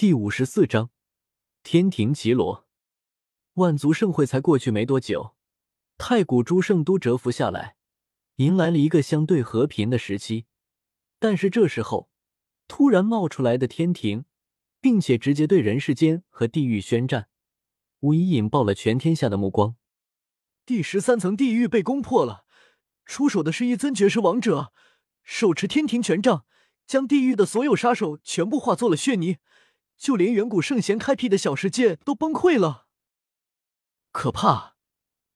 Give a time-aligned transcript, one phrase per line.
[0.00, 0.88] 第五十四章
[1.62, 2.66] 天庭绮罗。
[3.56, 5.36] 万族盛会才过去没多久，
[5.98, 7.76] 太古诸圣都蛰伏下来，
[8.36, 10.46] 迎来了一个相对和平的时期。
[11.18, 12.08] 但是这时候，
[12.66, 14.24] 突然冒出来的天庭，
[14.80, 17.28] 并且直接对人世间和地狱宣战，
[17.98, 19.76] 无疑引爆了全天下的目光。
[20.64, 22.46] 第十三层地狱被攻破了，
[23.04, 24.72] 出手的是一尊绝世王者，
[25.22, 26.46] 手持天庭权杖，
[26.86, 29.36] 将地狱的所有杀手全部化作了血泥。
[30.00, 32.86] 就连远古圣贤开辟的小世界都崩溃了，
[34.10, 34.76] 可怕！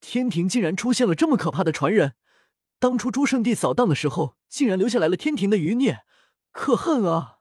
[0.00, 2.16] 天庭竟然出现了这么可怕的传人。
[2.78, 6.06] 当初诸圣地扫荡的时候，竟然留下来了天庭的余孽，
[6.50, 7.41] 可恨啊！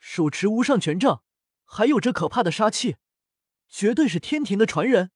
[0.00, 1.22] 手持无上权杖，
[1.64, 2.96] 还有这可怕的杀气，
[3.68, 5.12] 绝对是天庭的传人。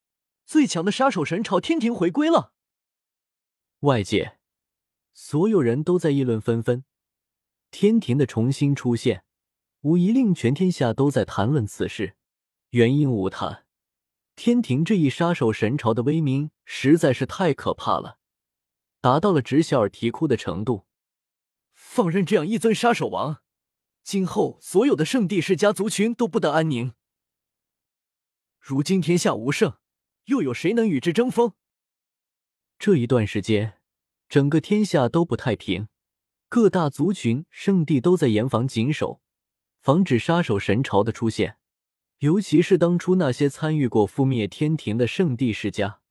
[0.47, 2.53] 最强的杀手神朝天庭回归了。
[3.81, 4.39] 外界
[5.13, 6.85] 所有人都在议论纷纷，
[7.73, 9.25] 天庭的重新出现。
[9.83, 12.17] 无疑令全天下都在谈论此事，
[12.71, 13.65] 原因无他，
[14.35, 18.19] 天庭这一杀手神朝的威名实在是太可怕了，
[19.01, 20.87] 达到了直小儿啼哭的程度。
[21.75, 23.41] 放任这样一尊杀手王，
[24.03, 26.93] 今后所有的圣地世家族群都不得安宁。
[28.59, 29.79] 如今天下无圣，
[30.25, 31.53] 又有谁能与之争锋？
[32.81, 33.81] 这一段时间，
[34.29, 35.87] 整个天下都不太平，
[36.49, 39.23] 各大族群、圣地都在严防谨守。
[39.89, 41.57] 防止杀手神朝的出现，
[42.19, 46.03] 尤其是当初那些参与过覆灭天庭的圣地世家，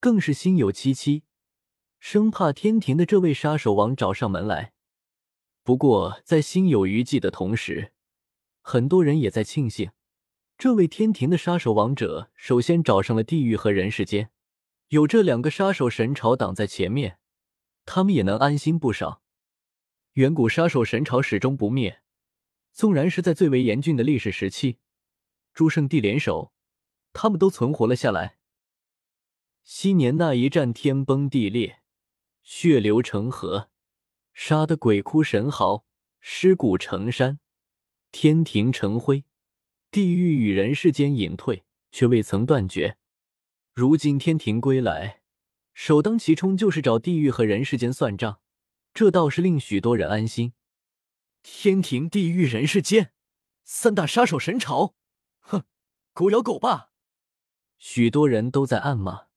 [0.00, 1.22] 更是心有戚戚，
[2.00, 4.72] 生怕天庭的这位杀手王找上门来。
[5.62, 7.92] 不过，在心有余悸的同时，
[8.60, 9.92] 很多人也在庆幸，
[10.58, 14.30] 这位天庭的杀手王者首先找上了地狱和人世间，
[14.88, 17.20] 有这两个杀手神朝挡在前面，
[17.84, 19.22] 他们也能安心不少。
[20.14, 22.02] 远古杀手神朝始终不灭。
[22.72, 24.78] 纵然是在最为严峻的历史时期，
[25.52, 26.52] 诸圣地联手，
[27.12, 28.38] 他们都存活了下来。
[29.62, 31.80] 昔年那一战，天崩地裂，
[32.42, 33.70] 血流成河，
[34.32, 35.84] 杀得鬼哭神嚎，
[36.20, 37.38] 尸骨成山，
[38.10, 39.24] 天庭成灰，
[39.90, 42.96] 地狱与人世间隐退，却未曾断绝。
[43.74, 45.20] 如今天庭归来，
[45.74, 48.40] 首当其冲就是找地狱和人世间算账，
[48.94, 50.54] 这倒是令许多人安心。
[51.42, 53.12] 天庭、地狱、人世间，
[53.64, 54.94] 三大杀手神朝，
[55.40, 55.64] 哼，
[56.12, 56.92] 狗咬狗吧！
[57.78, 59.28] 许多人都在暗骂，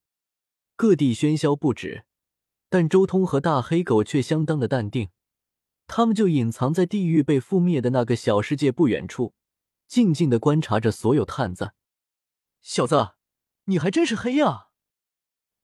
[0.76, 2.06] 各地喧嚣不止，
[2.70, 5.12] 但周通和大黑狗却相当的淡定，
[5.88, 9.34] 他们就隐藏在地狱被覆灭的那个小世界不远处，
[9.88, 11.72] 静静的观察着所有探子。
[12.62, 13.14] 小子，
[13.66, 14.68] 你还真是黑呀！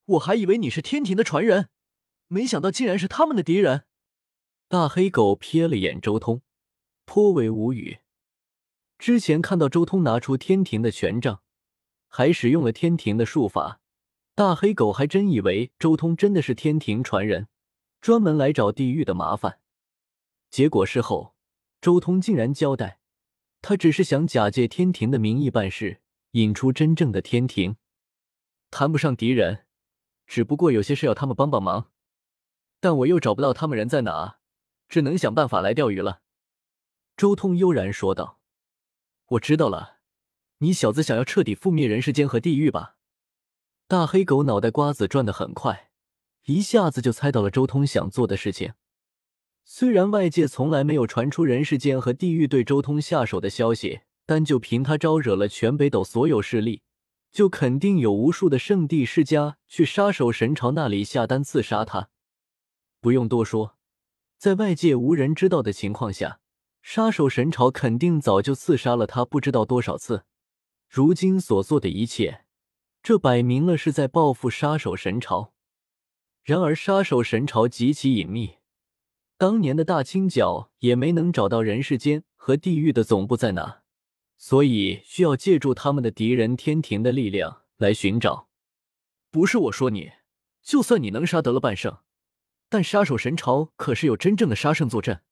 [0.06, 1.70] 我还以为你是天庭的传人，
[2.28, 3.89] 没想到竟然是他们的敌人。
[4.72, 6.44] 大黑狗瞥了眼周通，
[7.06, 8.02] 颇为无语。
[9.00, 11.42] 之前看到周通拿出天庭的权杖，
[12.08, 13.80] 还使用了天庭的术法，
[14.36, 17.48] 大黑狗还真以为周通真的是天庭传人，
[18.00, 19.60] 专门来找地狱的麻烦。
[20.52, 21.34] 结果事后，
[21.82, 23.00] 周通竟然交代，
[23.64, 26.02] 他只是想假借天庭的名义办事，
[26.34, 27.78] 引出真正的天庭，
[28.70, 29.66] 谈不上敌人，
[30.28, 31.90] 只不过有些事要他们帮帮忙，
[32.80, 34.36] 但我又找不到他们人在哪。
[34.90, 36.22] 只能想办法来钓鱼了，
[37.16, 38.40] 周通悠然说道
[39.30, 40.00] ：“我知道了，
[40.58, 42.96] 你小子想要彻底覆灭人世间和地狱吧？”
[43.88, 45.92] 大黑狗脑袋瓜子转得很快，
[46.46, 48.74] 一下子就猜到了周通想做的事情。
[49.64, 56.82] 虽然外界从来没有传出人世间和地狱对周通下手的消息，但就凭他招惹了全北斗所有势力，
[57.32, 62.10] 就肯定有无数的圣地世家去杀手神朝那里下单刺杀他。
[63.00, 63.79] 不用多说。
[64.40, 66.40] 在外界无人知道的情况下，
[66.82, 70.24] 杀手神朝肯定早就刺杀了他不知道多少次。
[70.88, 72.46] 如今所做的一切，
[73.04, 75.52] 这摆明了是在报复杀手神朝。
[76.42, 78.60] 然而，杀手神朝极其隐秘，
[79.38, 83.82] 当年的大清剿也没能找到人世间和地狱的总部在哪，
[84.38, 88.48] 所以需要借助他们的敌人天庭的力量来寻找。
[89.30, 90.14] 不是我说你，
[90.64, 91.98] 就算你能杀得了半圣。
[92.70, 95.24] 但杀手神朝可是有真正的杀圣坐镇，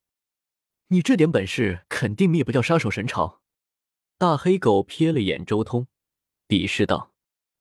[0.88, 3.42] 你这点本事肯定灭不掉杀手神朝。
[4.18, 5.88] 大黑狗瞥了眼周通，
[6.48, 7.14] 鄙视道：“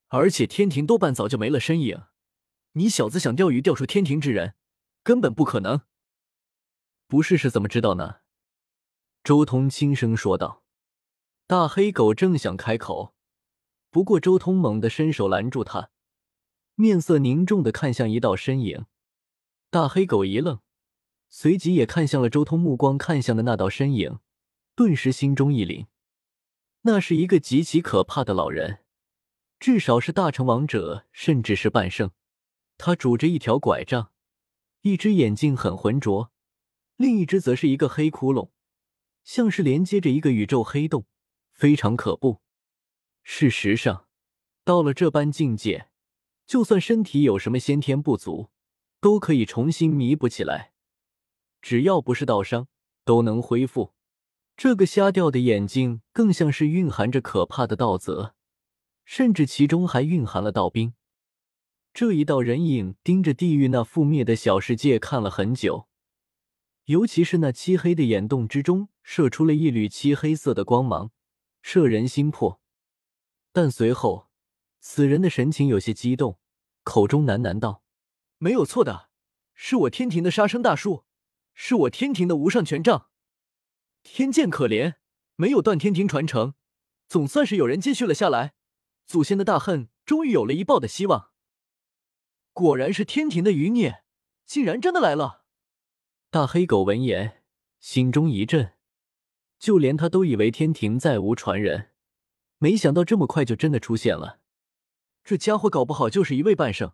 [0.08, 2.05] 而且天庭多半早就没了身影，
[2.73, 4.55] 你小子想钓鱼钓出天庭之人，
[5.02, 5.82] 根本不可能。”
[7.06, 8.20] 不试试怎么知道呢？
[9.23, 10.62] 周通轻声说道。
[11.46, 13.14] 大黑狗正想开口，
[13.90, 15.90] 不过周通猛地伸手拦住他，
[16.75, 18.87] 面色凝重的看向一道身影。
[19.76, 20.61] 大黑狗一愣，
[21.28, 24.20] 随即也看向了周通，目光看向的那道身影，
[24.75, 25.88] 顿时心中一凛，
[26.81, 28.78] 那是一个极其可怕的老人，
[29.58, 32.12] 至少是大成王者，甚至是半圣。
[32.78, 34.12] 他拄着一条拐杖，
[34.81, 36.32] 一只眼睛很浑浊，
[36.96, 38.49] 另一只则是一个黑窟窿，
[39.25, 41.05] 像是连接着一个宇宙黑洞，
[41.52, 42.40] 非常可怖。
[43.23, 44.08] 事实上，
[44.64, 45.90] 到了这般境界，
[46.46, 48.49] 就算身体有什么先天不足，
[49.06, 50.73] 都可以重新弥补起来，
[51.62, 52.67] 只要不是道伤，
[53.05, 53.94] 都能恢复。
[54.56, 58.35] 这个瞎掉的眼睛更像是蕴含着可怕的道泽，
[59.05, 60.94] 甚至其中还蕴含了道冰。
[61.94, 65.87] 这一道人影盯着地狱那覆灭的小世界看了很久，
[66.87, 71.12] 尤其是那漆黑的眼洞之中射出了一缕漆黑色的光芒，
[71.62, 72.61] 摄人心魄。
[73.52, 74.26] 但随后，
[74.81, 76.41] 此人的神情有些激动，
[76.82, 77.85] 口中喃喃道
[78.38, 79.09] ：“没有错的，
[79.55, 81.05] 是我天庭的杀生大术，
[81.55, 83.09] 是我天庭的无上权杖。”
[84.03, 84.97] 天剑可怜，
[85.35, 86.55] 没有断天庭传承，
[87.09, 88.55] 总算是有人接续了下来。
[89.06, 91.31] 祖先的大恨终于有了一报的希望。
[92.53, 94.05] 果然是天庭的余孽，
[94.44, 95.44] 竟然真的来了！
[96.31, 97.43] 大黑狗闻言，
[97.79, 98.75] 心中一震，
[99.59, 101.91] 就连他都以为天庭再无传人，
[102.59, 104.41] 没想到这么快就真的出现了。
[105.25, 106.93] 这家伙搞不好就是一位半圣，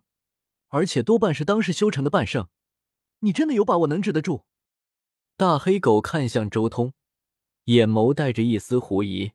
[0.73, 2.47] 而且多半是当世修成的半圣。
[3.19, 4.41] 你真的有把握能治得住？
[5.37, 6.93] 大黑狗看向周通。
[7.65, 9.33] 眼眸带着一丝狐疑，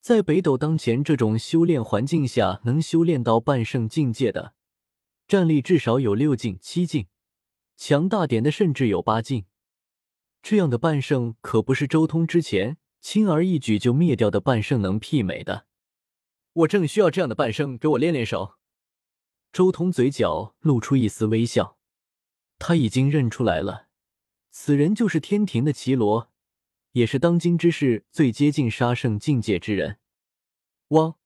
[0.00, 4.54] 在北斗当前这种修炼环境下，能修炼到半圣境界的，
[5.26, 7.08] 战力至少有六境、七境，
[7.76, 9.46] 强大点的甚至有八境。
[10.40, 15.66] 这样的半圣可不是周通之前轻而易举就灭掉的半圣能媲美的。
[16.52, 18.55] 我正需要这样的半圣给我练练手。
[19.52, 21.78] 周通嘴角露出一丝微笑，
[22.58, 23.88] 他已经认出来了，
[24.50, 26.32] 此人就是天庭的绮罗。
[26.92, 29.98] 也是当今之世最接近杀圣境界之人。
[30.88, 31.18] 汪，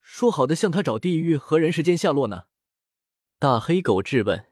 [0.00, 2.46] 说好的向他找地狱和人世间下落呢？
[3.38, 4.46] 大黑狗质问。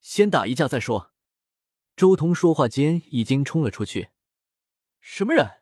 [0.00, 1.12] 先打一架再说。
[1.94, 4.08] 周通说话间已经冲了出去。
[5.00, 5.60] 什么人？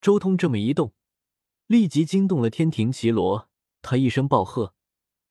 [0.00, 0.94] 周通这么一动，
[1.66, 3.50] 立即惊动了天庭绮罗。
[3.82, 4.74] 他一声暴喝，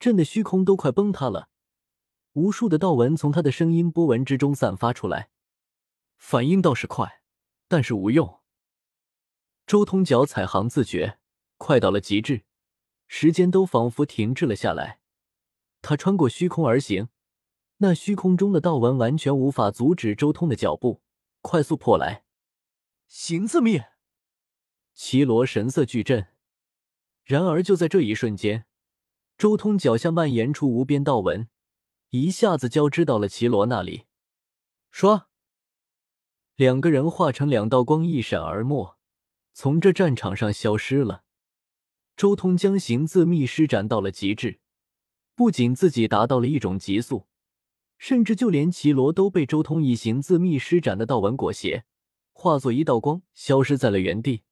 [0.00, 1.50] 震得虚空都快崩塌了。
[2.32, 5.30] 无数的道纹从他的声音波纹之中散发出来，
[6.16, 7.20] 反应倒是快。
[7.68, 8.40] 但是无用。
[9.64, 11.20] 周通脚踩行字诀，
[11.56, 12.42] 快到了极致，
[13.06, 14.98] 时间都仿佛停滞了下来。
[15.80, 17.08] 他穿过虚空而行，
[17.76, 21.00] 那虚空中的道纹完全无法阻止周通的脚步，
[21.42, 22.24] 快速破来。
[23.06, 23.92] 行字灭，
[24.92, 26.26] 绮罗神色巨震。
[27.22, 28.66] 然而就在这一瞬间，
[29.40, 31.48] 周通脚下蔓延出无边道纹，
[32.10, 34.04] 一下子交织到了绮罗那里。
[34.90, 35.28] 说。
[36.56, 38.98] 两个人化成两道光，一闪而没，
[39.54, 41.24] 从这战场上消失了。
[42.18, 44.60] 周通将行字秘施展到了极致，
[45.34, 47.26] 不仅自己达到了一种极速，
[47.96, 51.84] 甚至就连绮罗都被周通以行字秘施展的道纹裹挟，
[52.34, 54.42] 化作一道光，消失在了原地。